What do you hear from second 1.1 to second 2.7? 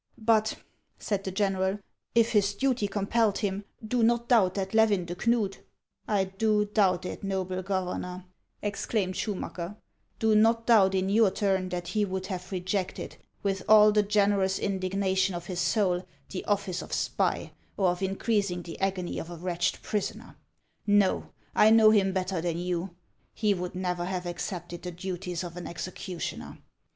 the general, "if his